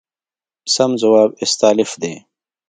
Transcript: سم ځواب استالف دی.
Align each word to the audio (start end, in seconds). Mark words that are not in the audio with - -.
سم 0.73 0.91
ځواب 1.01 1.29
استالف 1.43 1.91
دی. 2.01 2.13